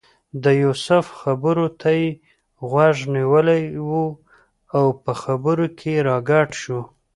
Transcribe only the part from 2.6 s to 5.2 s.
غوږ نیولی و او په